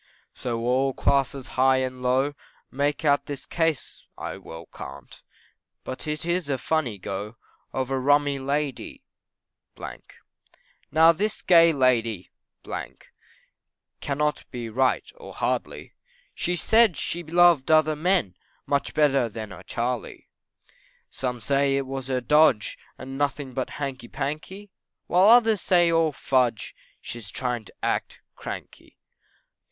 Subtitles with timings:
[0.33, 2.33] So all classes high and low,
[2.71, 5.21] Make out this case I well can't,
[5.83, 7.35] But it is a funny go,
[7.71, 9.03] Of rummy Lady.
[10.91, 12.31] Now this gay Lady
[14.01, 15.93] Cannot be right, or hardly,
[16.33, 20.27] She said she loved other men, Much better than her Charley.
[21.11, 24.71] Some say it was her dodge, And nothing but hanky panky,
[25.05, 28.97] While others say all fudge, She is trying to act cranky.